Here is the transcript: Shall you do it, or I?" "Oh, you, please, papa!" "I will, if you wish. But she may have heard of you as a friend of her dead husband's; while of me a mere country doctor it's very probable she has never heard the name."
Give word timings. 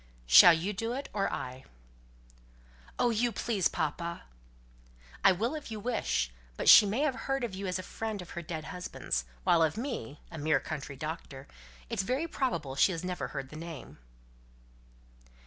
Shall 0.25 0.53
you 0.55 0.73
do 0.73 0.93
it, 0.93 1.09
or 1.13 1.31
I?" 1.31 1.63
"Oh, 2.97 3.11
you, 3.11 3.31
please, 3.31 3.67
papa!" 3.67 4.23
"I 5.23 5.31
will, 5.31 5.53
if 5.53 5.69
you 5.69 5.79
wish. 5.79 6.31
But 6.57 6.67
she 6.67 6.87
may 6.87 7.01
have 7.01 7.13
heard 7.13 7.43
of 7.43 7.53
you 7.53 7.67
as 7.67 7.77
a 7.77 7.83
friend 7.83 8.19
of 8.19 8.31
her 8.31 8.41
dead 8.41 8.63
husband's; 8.73 9.25
while 9.43 9.61
of 9.61 9.77
me 9.77 10.19
a 10.31 10.39
mere 10.39 10.59
country 10.59 10.95
doctor 10.95 11.47
it's 11.87 12.01
very 12.01 12.27
probable 12.27 12.73
she 12.75 12.91
has 12.93 13.03
never 13.03 13.27
heard 13.27 13.49
the 13.49 13.55
name." 13.55 13.99